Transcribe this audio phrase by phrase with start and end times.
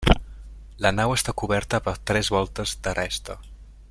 [0.85, 3.41] La nau està coberta per tres voltes d'aresta.